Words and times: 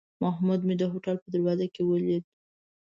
محمود 0.23 0.61
مې 0.67 0.75
د 0.77 0.83
هوټل 0.91 1.15
په 1.21 1.27
دروازه 1.33 1.65
کې 1.73 1.81
ولید. 1.85 2.23